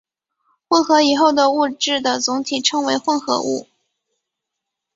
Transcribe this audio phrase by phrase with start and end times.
[0.67, 3.67] 混合以后的物质的总体称作混合物。